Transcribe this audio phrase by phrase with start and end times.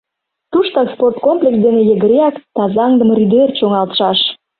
[0.51, 4.19] Туштак спорт комплекс дене йыгыреак тазаҥдыме рӱдер чоҥалтшаш.